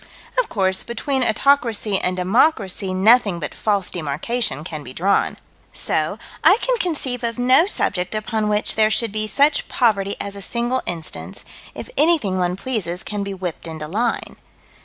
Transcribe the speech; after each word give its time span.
Of 0.39 0.49
course 0.49 0.81
between 0.81 1.21
autocracy 1.23 1.99
and 1.99 2.17
democracy 2.17 2.91
nothing 2.91 3.39
but 3.39 3.53
false 3.53 3.91
demarcation 3.91 4.63
can 4.63 4.81
be 4.81 4.93
drawn. 4.93 5.37
So 5.71 6.17
I 6.43 6.57
can 6.59 6.75
conceive 6.79 7.23
of 7.23 7.37
no 7.37 7.67
subject 7.67 8.15
upon 8.15 8.49
which 8.49 8.73
there 8.73 8.89
should 8.89 9.11
be 9.11 9.27
such 9.27 9.67
poverty 9.67 10.15
as 10.19 10.35
a 10.35 10.41
single 10.41 10.81
instance, 10.87 11.45
if 11.75 11.87
anything 11.97 12.39
one 12.39 12.55
pleases 12.55 13.03
can 13.03 13.21
be 13.23 13.35
whipped 13.35 13.67
into 13.67 13.87
line. 13.87 14.37